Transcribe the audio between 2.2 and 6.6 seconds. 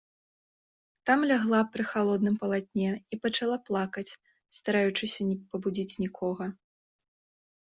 палатне і пачала плакаць, стараючыся не пабудзіць нікога.